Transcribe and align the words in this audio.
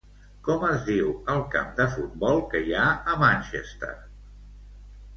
Com 0.45 0.63
es 0.67 0.79
diu 0.87 1.11
el 1.33 1.43
camp 1.57 1.69
de 1.81 1.87
futbol 1.93 2.43
que 2.55 2.65
hi 2.71 2.77
ha 2.81 2.89
a 3.15 3.21
Manchester? 3.27 3.95